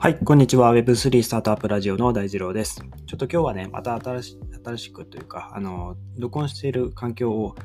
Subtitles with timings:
[0.00, 0.72] はい、こんにちは。
[0.76, 2.76] Web3 スタートアップラジオの大二郎です。
[2.76, 7.56] ちょっと今日はね、また新し新しくというか、あの、録音している環境を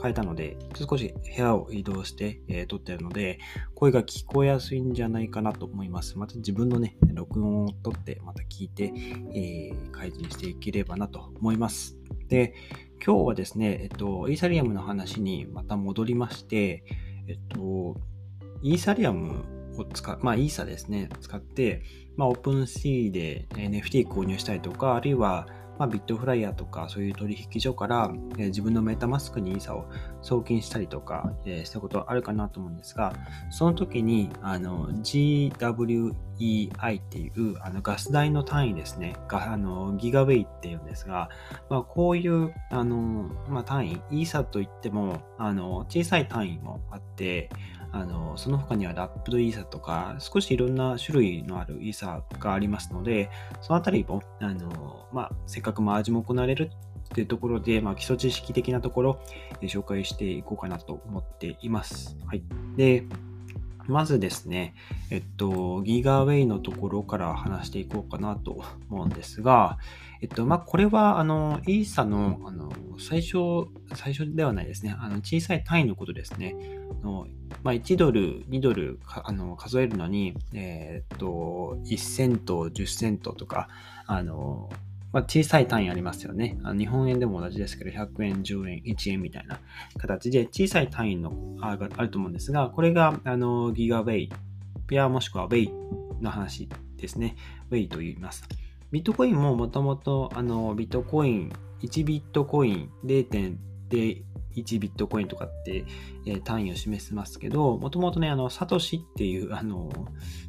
[0.00, 3.40] 変えたので、少し部屋を移動して、えー、撮ってるので、
[3.74, 6.18] 声が聞こえやすいんじゃないかなと思います。
[6.18, 8.90] また自分のね、録音を撮って、また聞いて、
[9.34, 11.98] えー、改善していければなと思います。
[12.28, 12.54] で、
[13.04, 16.84] 今日はですね、えっと、イーサリアムの話にまた戻りまして、
[17.28, 17.98] えっと、
[18.62, 19.44] イーサリアム
[19.78, 21.82] を使、まあ、イーサですね、使って、
[22.16, 25.46] まあ、オープンシーで NFT 購入したりとか、あるいは、
[25.78, 29.86] まあ、ビットフライヤーとかそういう取引所から、えー、自分のメタマスクにイーサを
[30.20, 33.14] 送金したりとか、えー、したことあるかなと思うんですが、
[33.50, 36.14] その時にあの GWEI
[37.00, 41.30] っていうあのガス代の単位ですね、があのギガウェイっていうんですが、
[41.68, 47.48] まあ、こういうあの、まあ、単位、イーサといってもあの小さい単位もあって、
[47.92, 56.70] あの、その他にはラップドイーサとか、少しいろんな種類のあるイーサがありますので、そのあたりも、あの、まあ、せっかくマージも行われる
[57.12, 59.20] っていうところで、まあ、基礎知識的なところ、
[59.60, 62.16] え紹介していこうかなと思っています。
[62.26, 62.42] はい。
[62.76, 63.04] で、
[63.86, 64.74] まずですね、
[65.10, 69.78] えっと、ギガウェイのところから話していこうかなと思うんですが、
[70.22, 73.66] えっと、まあ、これは、あの、イーサの、あの、最初、
[73.96, 74.94] 最初ではないですね。
[74.96, 76.54] あの、小さい単位のことですね。
[77.02, 77.26] あの
[77.64, 83.68] まあ、1ドル、2ドルあの数えるのに、えー、っと、1セント、10セントとか、
[84.06, 84.70] あの、
[85.12, 86.56] まあ、小さい単位ありますよね。
[86.78, 89.58] 日本円でも同じですけど、100円、10円、1円みたいな
[89.98, 94.32] 形で小さい単位のあると思うんですが、これがあのギガウェイ、
[94.86, 95.72] ペアもしくはウェイ
[96.20, 97.36] の話ですね。
[97.70, 98.44] ウェイと言います。
[98.92, 103.58] ビットコインももともとあのビットコイン、1ビットコイン0.01
[103.90, 105.86] ビットコインとかって、
[106.26, 109.90] えー、単位を示しますけど、もともとね、あの、サトシっていう、あの、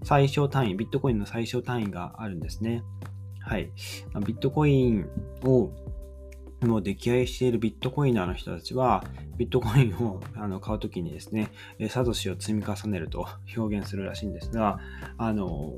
[0.04, 2.84] 最小単位、ビットコインの最小単位があるんですね。
[3.40, 3.72] はい。
[4.26, 5.08] ビットコイン
[5.44, 5.72] を
[6.66, 9.04] もう溺愛しているビットコインナーの人たちは、
[9.38, 11.50] ビットコインをあの買うときにですね、
[11.90, 14.80] サトシを積み重ねると表現するらしいんですが、
[15.18, 15.74] あの、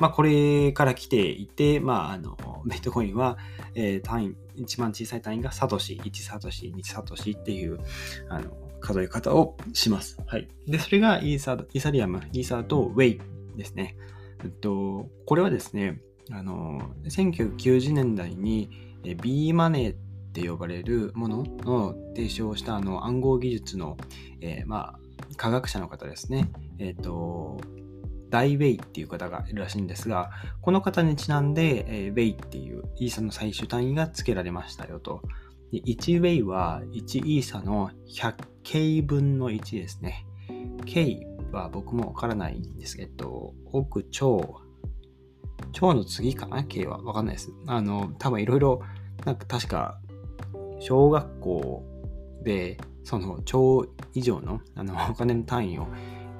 [0.00, 3.38] まあ、これから来ていて、まあ、あの、ビットコインは、
[3.74, 7.78] えー、単位、一番小さい単位がサトシ、1サトシ、2サトシっていう、
[8.28, 8.50] あの、
[8.80, 10.18] 数え方をします。
[10.26, 10.48] はい。
[10.66, 13.20] で、それがイーサイーサリアム、イーサーとウェイ
[13.56, 13.96] ですね。
[14.42, 16.00] えっと、これはですね、
[16.30, 18.70] あの、1990年代に
[19.22, 19.96] B マネーっ
[20.32, 23.96] て呼ばれるものの提唱したあの暗号技術の、
[24.40, 25.00] えー、まあ、
[25.36, 26.50] 科学者の方ですね。
[26.78, 27.60] え、ー、と、
[28.30, 30.30] ダイウェイっていう方がいるらしいんですが、
[30.62, 35.22] この方にちなんで、えー、ウェイっていうイーサの最終単位が付けられましたよと。
[35.72, 40.26] で1ウェイは1イーサの 100K 分の1ですね。
[40.86, 44.60] K は僕もわからないんですけど、奥超
[45.72, 47.02] 超の次かな ?K は。
[47.02, 47.52] わかんないです。
[47.66, 48.82] あの、多分いろいろ、
[49.24, 50.00] なんか確か、
[50.80, 51.84] 小学校
[52.42, 55.88] で、その超以上のあのお金の単位を、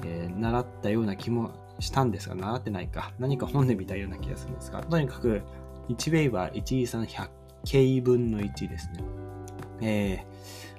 [0.05, 3.13] えー、習ったような気もしたんですが、習ってないか。
[3.19, 5.43] 何か本で見たような気がするんですが、とにかく、
[5.89, 7.29] 1ウェイは1 2 3 0
[7.65, 9.05] 0K 分の1ですね。
[9.83, 10.25] え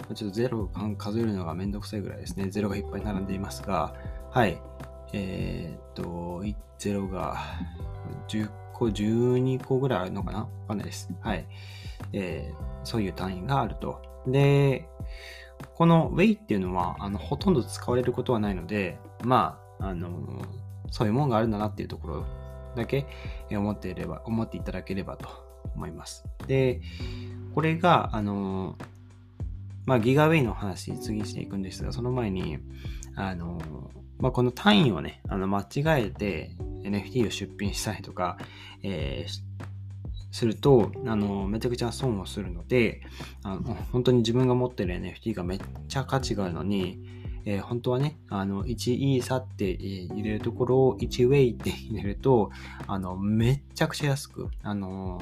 [0.10, 2.50] ー、ちょっとゼロを数えるのがめんどくさいぐらいですね。
[2.50, 3.96] ゼロがいっぱい並んでいますが、
[4.30, 4.62] はい。
[5.14, 6.44] えー、っと、
[6.80, 7.38] 0が
[8.28, 10.40] 10個、12個ぐらいあるのかな？
[10.40, 11.10] わかんないです。
[11.22, 11.46] はい。
[12.14, 14.02] えー、そういう単位があると。
[14.28, 14.88] で、
[15.76, 20.10] この Way っていうのは、あの、ほとんど使われることはないので、まあ、あの、
[20.92, 22.26] そういうもんがあるんだなっていうところ
[22.76, 23.08] だけ
[23.50, 25.28] 思っていれば、思っていただければと
[25.76, 26.24] 思います。
[26.48, 26.82] で、
[27.56, 28.78] これが、あの、
[29.86, 32.60] まあ、ギガウェイの話、次にしていくんですが、その前に、
[33.16, 33.60] あの、
[34.20, 35.66] まあ、この単位をね、あの間違
[36.04, 36.52] えて
[36.84, 38.38] NFT を出品したりとか、
[38.84, 39.66] えー、
[40.32, 43.02] すると、あの、めちゃくちゃ損をするので、
[43.44, 47.00] あの本当に自分が持ってる NFT がめっちゃ価値があるのに、
[47.46, 52.52] えー、本当はね、あの、1イーサって入れるところを1ウェイって入れると、
[52.88, 55.22] あの、めっちゃくちゃ安く、あの、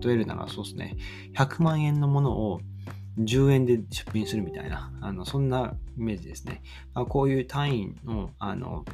[0.00, 0.96] 例えるならそうですね、
[1.34, 2.60] 100万円のものを
[3.18, 6.62] 10円で出品するみたいな、あのそんなイメージですね。
[6.94, 8.84] まあ、こういう単位の、あの、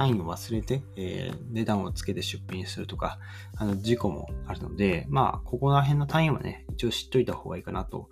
[0.00, 3.18] 単位を忘れて、えー、値段をつけて出品するとか、
[3.58, 8.08] あの、事故もあるので、まあ、ここら辺の単位はね、一応知っといた方がいいかなと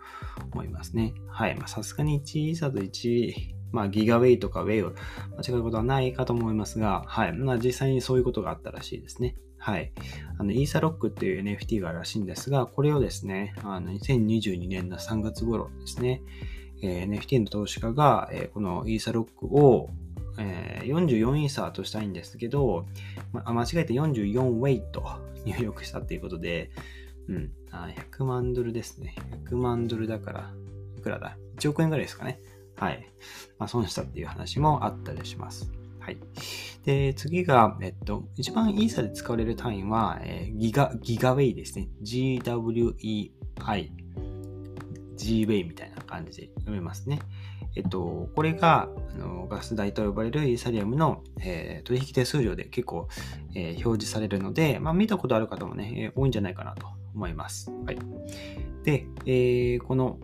[0.52, 1.14] 思いますね。
[1.30, 1.56] はい。
[1.56, 3.32] まあ、さすがに1イーサと1、
[3.72, 4.92] まあ、ギガウェイとかウェイを
[5.38, 7.32] 間違うことはないかと思いますが、はい。
[7.32, 9.36] まあ、実際にそういうことがあったらしいですね。
[9.56, 9.90] はい。
[10.38, 16.20] あの、イーサロックっていう NFT があるらしいんですが、これをですね、あの、2022年の3月頃ですね、
[16.82, 19.88] えー、NFT の投資家が、えー、このイーサロックを、
[20.38, 22.86] えー、44イーサーとしたいんですけど、
[23.32, 25.04] ま、間違えて44ウェイと
[25.44, 26.70] 入力したっていうことで、
[27.28, 29.14] うん、あ100万ドルですね。
[29.46, 30.50] 100万ドルだから、
[30.96, 32.40] いくらだ ?1 億円ぐらいですかね。
[32.76, 33.06] はい。
[33.58, 35.70] まあ、損したっていう話もあったりします。
[35.98, 36.18] はい。
[36.84, 41.88] で、次が、えっと、一番イーサで使われる単位は、えー、ギガ、ギガウェイですね。
[42.02, 43.30] GWEI。
[45.18, 47.18] G-Way みたいな感じで読めますね。
[47.78, 53.06] えっと、これがあのガス代と呼ばれるイーサリアムの、えー、取引手数料で結構、
[53.54, 57.70] えー、表示されるので、まあ、見たことある方もね、えー、多いんじゃないかなと思います。
[57.86, 57.98] はい、
[58.82, 60.18] で、えこの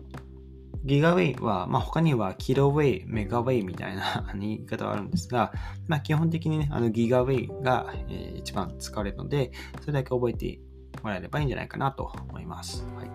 [0.83, 5.53] ギガウェイは、まあ、他にはキロウェイ、メガウェイみたいな 言い方はあるんですが、
[5.87, 10.59] まあ、基本的にね、あのギガウェイが、えー、一番使われるので、それだけ覚えて
[11.01, 12.85] もらえればいいんじゃないかなと思います。
[12.95, 13.14] はい、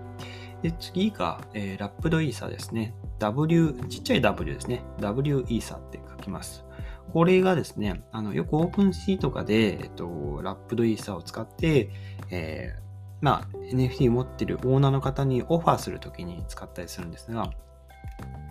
[0.63, 2.95] で次が、えー、ラップドイーサですね。
[3.19, 4.83] W、ちっちゃい W ですね。
[5.01, 6.65] W イーサって書きます。
[7.13, 11.91] これがですね、あのよくオープンシーとかで、えっと、ラップドイーサを使って、
[12.31, 12.91] えー
[13.21, 17.51] まあ、NFT 持ってるオーナーの方にオファーするときに使ったりするんですが、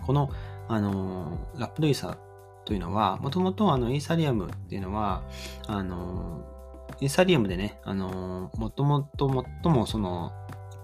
[0.06, 0.30] この、
[0.68, 2.16] あのラップドイーサ
[2.64, 5.22] というのは、もともとあのイーサリアムっていうのは、
[5.66, 6.44] あの
[7.00, 9.28] イーサリアムでね、あのもともと
[9.62, 10.32] 最もその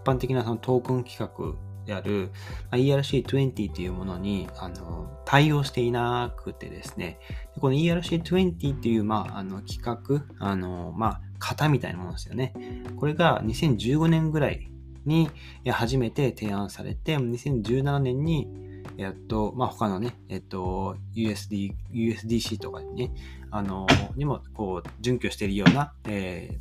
[0.07, 1.57] 般的なそのトークン規格
[1.87, 2.31] である
[2.73, 7.19] ERC20 というものにあの対応していなくてですね、
[7.61, 12.53] この ERC20 っていう、まあ、あの企画、あのまあ、型みたいなものですよね。
[12.97, 14.69] これが2015年ぐらい
[15.05, 15.31] に
[15.69, 18.49] 初めて提案されて、2017年に
[18.97, 23.13] やっと、まあ、他のね、えっと、USD、USDC とかにね、
[23.51, 23.87] あの、
[24.17, 26.59] にも、こう、準拠しているような、え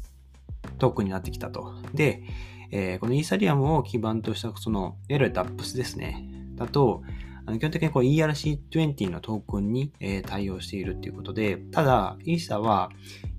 [0.63, 1.75] ー、トークになってきたと。
[1.93, 2.23] で、
[2.71, 6.27] えー、このイーサリアムを基盤とした、その、いわゆる DAPS ですね。
[6.55, 7.03] だと、
[7.45, 12.89] あの基本的にこう ERC20 のトークンに、えー、対応しているということで、ただ、イーサは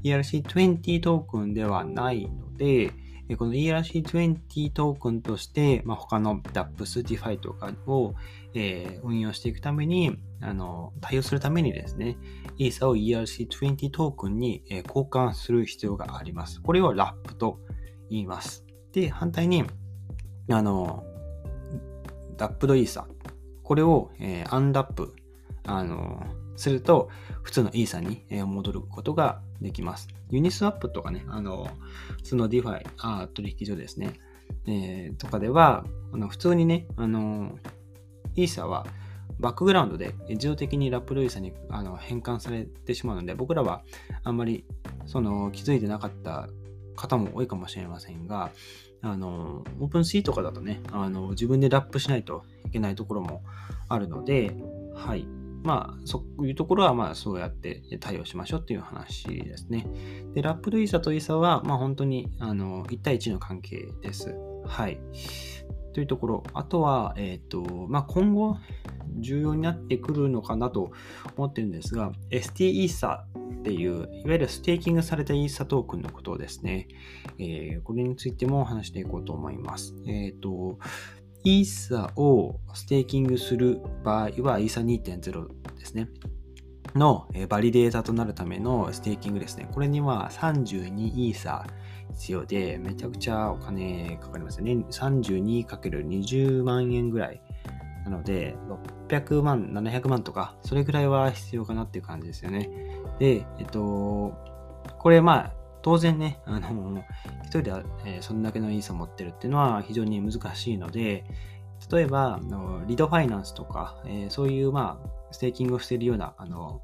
[0.05, 2.93] ERC20 トークンではないので、
[3.37, 8.15] この ERC20 トークンとして、まあ、他の DAPS、DeFi とかを、
[8.55, 12.17] えー、運用していくために、あの対応するためにですね、
[12.59, 16.61] イーサを ERC20 トークンに、えー、交換する必要があります。
[16.63, 17.59] これをラップと
[18.09, 18.66] 言います。
[18.97, 19.63] で、反対に、
[20.51, 21.05] あの、
[22.39, 23.07] ダップドイーサ、
[23.63, 25.15] これを、えー、アンダップ、
[25.67, 26.25] あの、
[26.57, 27.11] すると、
[27.43, 30.09] 普通のイーサに戻ることができます。
[30.31, 31.69] ユニスワップとかね、あの、
[32.17, 34.15] 普通の DeFi、あ取引所ですね、
[34.67, 35.85] えー、とかでは、
[36.15, 37.59] あの普通にね、あの、
[38.35, 38.87] イーサは
[39.39, 43.83] バックグラウンドで自動的にラップルイーサにあの変換されてしまうので、僕らは
[44.25, 44.65] あんまり
[45.05, 46.49] その気づいてなかった
[46.97, 48.51] 方も多いかもしれませんが、
[49.03, 53.43] あの、オープンシーとかだとね、あの、自分でラップしないといけないところも
[53.89, 54.57] あるので、
[54.95, 55.27] はい。
[55.63, 59.87] まあ、そういうところは、まあ、そうやって対応しましょうっていう話ですね。
[60.35, 64.35] で、ラップルイーサとイーサは、まあ、本当に、あの、1対1の関係です。
[64.65, 65.01] はい。
[65.93, 66.45] というところ。
[66.53, 68.57] あとは、えっ、ー、と、まあ、今後、
[69.19, 70.93] 重要になってくるのかなと
[71.37, 73.25] 思ってるんですが、ST イーサ
[73.59, 76.89] っていう、いわゆるステーキングされたイーサトークンのことですね。
[77.39, 79.95] えー、これについても話していこうと思います。
[80.07, 80.79] えっ、ー、と、
[81.45, 85.49] イーサをステーキングする場合は、イーサ2.0
[85.79, 86.09] ですね。
[86.95, 89.69] のバリデータとなるためのステーキングですね。
[89.73, 91.67] これには32イーサ
[92.13, 94.73] 必要で、めちゃくちゃお金かかりますよね。
[94.91, 97.43] 32×20 万円ぐらい。
[98.07, 98.57] なので、
[99.09, 102.71] 600万、700万とか、それぐらいは必要かなっていう感じですよね。
[103.19, 104.33] で、えっと、
[104.99, 107.03] これまあ、当然ね、あの、
[107.43, 107.73] 一人で、
[108.05, 111.25] えー、そんだけのイーサ持ってるっていうのは非常に難しいので、
[111.93, 116.81] 例えば、あのリドファイナンスとか、えー、そういう、まあ、ステーキングをしているような、あの、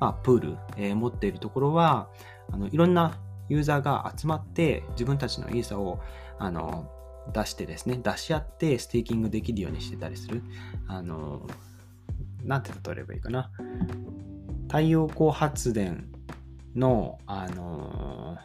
[0.00, 2.08] まあ、プール、えー、持っているところは、
[2.52, 6.00] あのいろんなユーザーが集まって自分たちのイーサを
[6.38, 6.90] あの
[7.32, 10.42] 出してですね、出し合ってステーキングできるようにしてたりする。
[10.86, 11.46] あの、
[12.44, 13.50] なんて例えればいいかな。
[14.68, 16.08] 太陽光発電
[16.74, 18.38] の、あの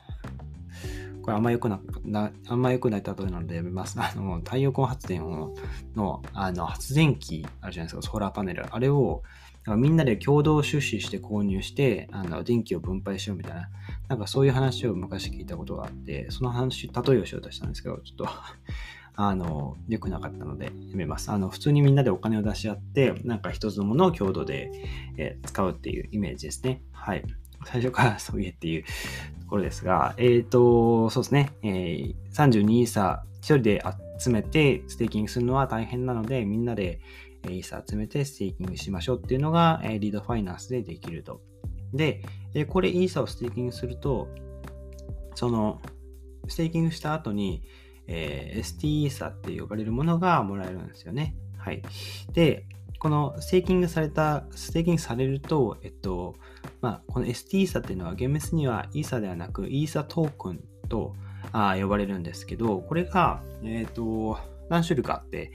[1.26, 4.00] これあんま良くな、なあんま良くない例えなのでやめます。
[4.00, 5.56] あの、太陽光発電を
[5.96, 8.64] の、あの、発電機あるじゃないですか、ソーラーパネル。
[8.70, 9.24] あれを、
[9.76, 13.70] みんなで共同出資して購入して、あの、電気を分配しようみたいな、
[14.08, 18.28] なんかそういう話を昔聞いたことがあって、その話、例えをしようとしたんですけど、ちょっと
[19.18, 21.32] あの、良くなかったのでやめます。
[21.32, 24.72] あの、普通にみんなでお金を出し合って、なんか一つのものを共同で、
[25.18, 26.82] えー、使うっていうイメージですね。
[26.92, 27.24] はい。
[27.66, 33.84] 最初からそう言えっていうところですが、えっ、ー、と、そうですね、えー、32イーサー一人で
[34.20, 37.00] 集めてステーキングするのは大変なので、みんなで
[37.46, 41.42] イーサー集めてステーキングしましょうっていうのが、 Lido Finance でできると
[41.94, 42.22] で、
[42.56, 44.30] えこれイーサをステーキングすると、
[45.36, 45.82] その、
[46.48, 47.64] ステーキングした後に、
[48.08, 51.36] えー、ST イーサって呼ばれるものがもらえるんですよね。
[51.58, 51.82] はい。
[52.32, 52.66] で、
[53.00, 56.36] このステーキングされた、ステーキングされると、えっと、
[56.82, 61.14] まあ、この ST イーサっていうのは厳密にはイーサではなく、イーサトークンと
[61.52, 64.38] あ呼ばれるんですけど、これが、えっと、
[64.70, 65.52] 何種類かあって、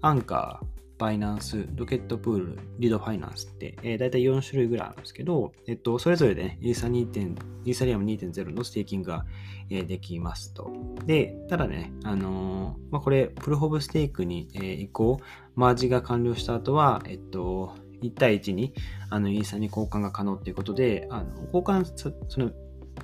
[0.00, 9.24] アンカー、バイナンス、ロケットプール、リドファイナンスって、えー、大体4種類ぐらいあるんですけど、えっと、それぞれでね、イーサ2イーサリアム2.0のステーキングが、
[9.70, 10.70] えー、できますと。
[11.06, 15.20] で、ただね、あのー、まあ、これ、プルーフオブステークに、えー、移行、
[15.54, 18.74] マージが完了した後は、えっと、1対1に、
[19.08, 21.84] あの、イーサに交換が可能っていうことで、あの、交換、
[22.28, 22.50] その、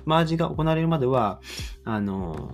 [0.03, 1.39] マージが行われるまでは、
[1.85, 2.51] あの、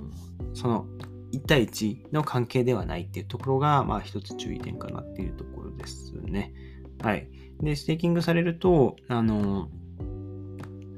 [0.53, 0.85] その、
[1.31, 6.53] 1対1の関係ではないっていうところが、まあ一つ注意点かなっていうところですね。
[7.01, 7.27] はい。
[7.61, 9.69] で、ステーキングされると、あの、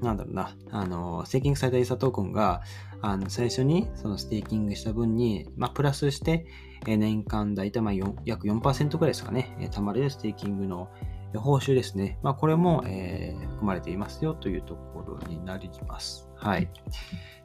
[0.02, 2.62] なんだろうな、あの、ステーキングされたイーサトークンが、
[3.02, 6.46] あの、最初にそのステーキングした分に、まあ、プラスして、
[6.86, 7.94] 年間大体まあ
[8.26, 10.90] 約4%ぐらいですかね、え、貯まれるステーキングの
[11.40, 12.20] 報酬ですね。
[12.22, 16.30] まあ、これも、えー、含まれていますよというところになります。
[16.36, 16.70] はい。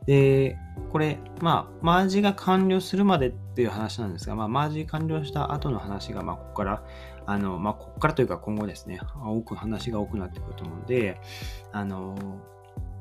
[0.07, 0.57] で、
[0.91, 6.83] これ、まあ、マージが完了するまでっていう話なんですが、まあ、マージ完了した後の話が、まあ、ここから、
[7.27, 11.21] あの、まあ、ここからというか今後ですね、多く話が多くなってくると思うんで、
[11.73, 12.17] あの、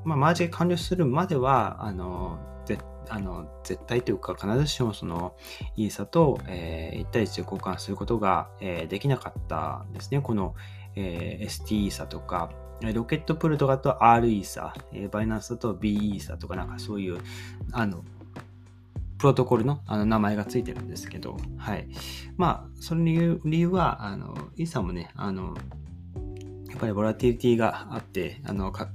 [0.03, 2.39] まあ、マージが完了するまでは、あの、
[3.10, 5.36] あの絶対というか必ずしもその
[5.75, 10.22] イーサと、えー、1対1で交換することが、えー、できなかったんですね。
[10.22, 10.56] この、
[10.99, 12.49] えー、ST イーサとか、
[12.81, 14.73] ロケットプルとかと R イーサ、
[15.11, 17.19] バイナンスだと B イーサとかなんかそういう、
[17.71, 18.03] あの、
[19.19, 21.87] プロトコルのあの名前がついてるんですけど、はい。
[22.35, 25.55] まあ、その理由理由は、あの、イーサもね、あの、
[26.69, 28.89] やっぱりボラティリティがあって、あの、価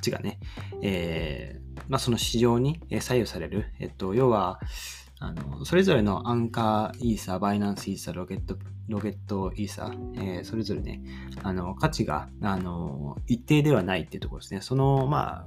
[0.00, 0.38] 値がね、
[0.82, 3.66] えー、まあ、その市場に左右される。
[3.80, 4.60] えっと、要は、
[5.20, 8.56] あの、それぞれのアンカーイーサ、バイナンスイーサ、ロケット、
[8.88, 11.02] ロケットイーサ、えー、それぞれね、
[11.42, 14.60] あの、価値が、あの、一定ではないっていうところですね。
[14.60, 15.46] その、ま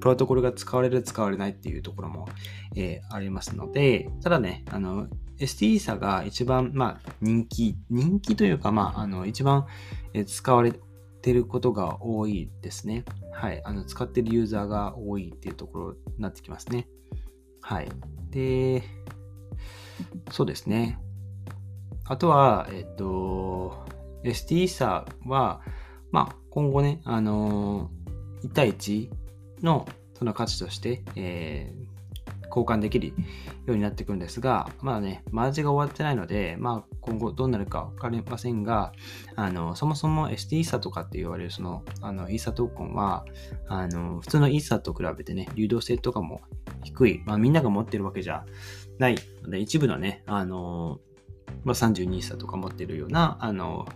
[0.00, 2.28] プロトコルが使われる、使われないっていうところも、
[2.76, 9.66] えー、ありますので、ただね、あの、ST イーサが一番、まあ、人気、人気というか、まあ、あの、一番、
[10.14, 10.72] え使われ
[11.22, 13.04] てることが多いですね。
[13.32, 13.62] はい。
[13.64, 16.88] あの、使ってるユーザーが多いっていうところになってきますね。
[17.60, 17.88] はい。
[18.30, 18.82] で、
[20.30, 20.98] そうですね。
[22.08, 23.86] あとは、えっと、
[24.24, 25.60] ST サーは、
[26.10, 27.90] まあ、今後ね、あの
[28.42, 29.10] 1対1
[29.62, 29.86] の
[30.18, 33.14] その価値として、えー、交換できるよ
[33.68, 38.92] うになってくるんですが、まあね、マージが終わってないので、まあ、今後どうなるかわかりませんが、
[39.36, 43.24] あの、そもそも ST イーサとかって言われるその、あの、イーサトークンは、
[43.68, 46.40] あの、普通のイーサと比べてね、流動性とかも
[46.82, 48.44] 低い、まあ、みんなが持ってるわけじゃ
[48.98, 51.00] ないので、一部のね、あの、
[51.68, 53.86] まあ、32差とか持ってるような、あの、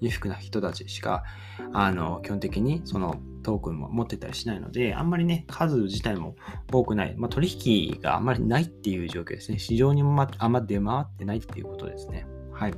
[0.00, 1.22] 裕福な人たちしか、
[1.72, 6.34] あの、基本的にそのトークンも持ってたりしないので、あんまりね、数自体も
[6.72, 9.60] 多くない、まあ、取引があんまりないっていう状況ですね。
[9.60, 12.26] 市場にも、ま、あんま出回ってないっていうことですね。
[12.52, 12.74] はい。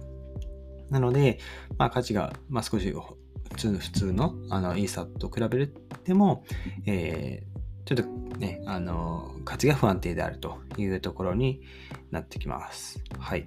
[0.91, 1.39] なので、
[1.79, 6.45] まあ、価値が、まあ、少し普通の普通のあのイーサと比べても、
[6.85, 7.43] え
[7.85, 8.05] ちょっと
[8.39, 11.63] ね、あの、価値が不安定であるというところに
[12.11, 13.03] なってきます。
[13.19, 13.47] はい。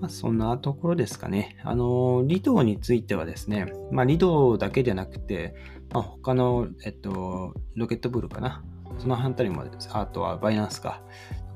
[0.00, 1.56] まあ、そんなところですかね。
[1.64, 5.54] あの、リドについてはですね、まあ、リドだけじゃなくて、
[5.92, 8.64] まあ、他の、えっと、ロケットブルかな。
[8.98, 11.02] その反対にも、あとはバイナンスか。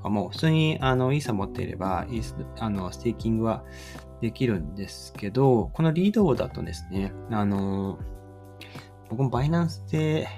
[0.03, 3.65] もう普通にあのイーサ持っていれば、イースあのステーキングは
[4.21, 7.99] できるんですけど、このリドだとですね、あの、
[9.11, 10.29] 僕もバイナンスで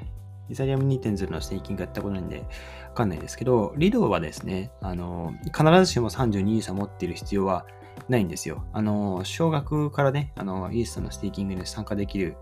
[0.49, 2.40] イーサリアム2.0のステーキングやったことないんで、
[2.88, 7.66] わかんないですけど、リドはですね、あの、必ずしも32イーサ持っている必要は
[8.09, 8.65] ないんですよ。
[8.73, 12.37] あの、少額からね、あの、イーサのステーキングに参加できる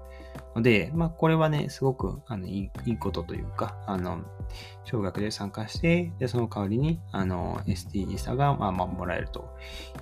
[0.55, 4.21] ので、まあ、これはね、すごくあのいいことというか、あの、
[4.85, 9.57] 少額で参加して、で、その代わりに、あの、ST イーサが、まあ、まあ、もらえると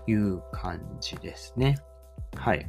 [0.07, 1.79] いう感じですね。
[2.37, 2.67] はい。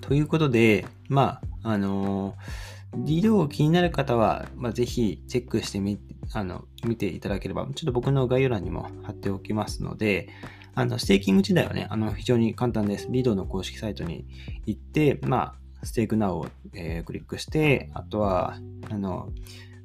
[0.00, 5.98] ということで、まあ、あのーリー気になる方は、まあ、ぜひチェックしてみ
[6.32, 10.28] あの見ていただければ、ちょっと僕の概要欄にも貼っておきますので、
[10.74, 13.06] あのステーキング自体はね、あの非常に簡単です。
[13.10, 14.26] リードの公式サイトに
[14.66, 18.58] 行って、まあ、ステークナウを、えー、クリックして、あとは、
[18.90, 19.30] あの、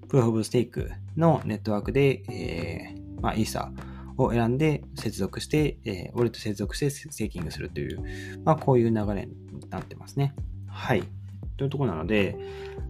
[0.08, 9.34] プロフオブステークのネットワークで、えー、まあ、イーサーを選んで接続して、えー、ウォレット接続してステーキングするという、まあ、こういう流れに
[9.70, 10.34] なってますね。
[10.68, 11.04] はい。
[11.58, 12.38] というところなので、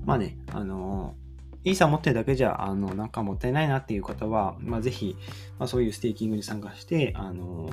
[0.06, 1.15] まあね、あの
[1.63, 5.16] イーサ持ってるだけじゃ、あの、なんかもったいないなっていう方は、まあ、ぜひ、
[5.58, 7.70] まあ、そういうステーキングに参加して、あの、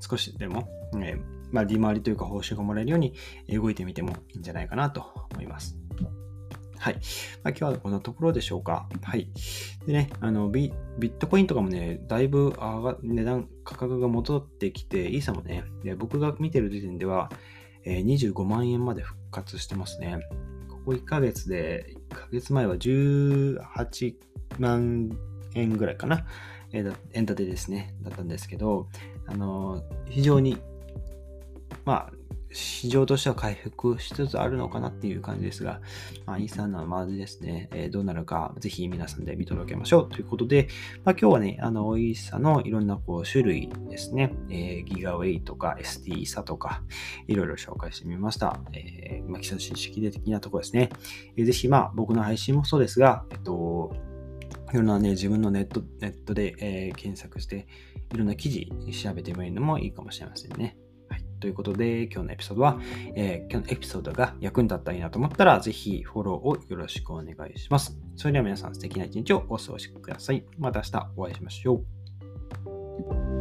[0.00, 1.20] 少しでも、えー、
[1.52, 3.14] まあ、利回りというか報酬がもらえるように
[3.48, 5.76] 動いてみてもいいんじゃないかなと思います。
[6.78, 6.94] はい。
[6.94, 7.00] まあ、
[7.50, 8.88] 今日はこんなところでしょうか。
[9.02, 9.28] はい。
[9.86, 15.62] でね、あのビ、ビットコインとかもね、だいぶ上値段、価格が戻ってきて、イーサもね、
[15.96, 17.30] 僕が見てる時点では、
[17.84, 20.18] えー、25万円まで復活してますね。
[20.84, 24.14] ここ1ヶ月で、1ヶ月前は18
[24.58, 25.10] 万
[25.54, 26.26] 円ぐらいかな。
[26.72, 28.88] えー、エンタテですね、だったんですけど、
[29.26, 30.58] あの、非常に、
[31.84, 32.12] まあ、
[32.52, 35.80] 市場としては回復しつつあるのかなっていう感じですが、
[36.26, 40.68] まあ、イーサンのまずですね、えー、どうなるか、ぜひ皆さんで見届けましょうということで、
[41.04, 46.82] まあ、今日はね、あの、イーサのいろんなこう種類ですね、えー、ギガウェイとか ST イーサとか、
[47.26, 48.60] いろいろ紹介してみました。
[48.72, 50.90] えー、まあ、基礎知識的なところですね。
[51.36, 53.94] えー、ぜひ、まあ、僕の配信もそうですが、えっと、
[54.72, 57.66] いろんなね、自分のネットネットで、えー、検索して、
[58.14, 60.76] いろんな記事調べてみるのもいいかもしれませんね。
[61.42, 62.78] ということで、今日のエピソードは、
[63.16, 67.98] えー、今日のエピソードが役に立ったらいいなと思ったら、ぜひフォローをよろしくお願いします。
[68.14, 70.44] それでは皆さん素敵な一日をお過ごしください。
[70.56, 71.82] また明日お会いしましょ
[73.28, 73.31] う。